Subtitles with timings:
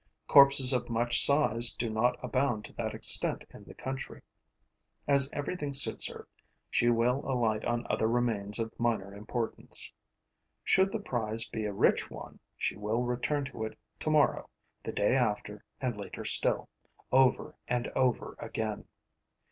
[0.27, 4.23] Corpses of much size do not abound to that extent in the country.
[5.07, 6.27] As everything suits her,
[6.71, 9.93] she will alight on other remains of minor importance.
[10.63, 14.49] Should the prize be a rich one, she will return to it tomorrow,
[14.83, 16.67] the day after and later still,
[17.11, 18.85] over and over again.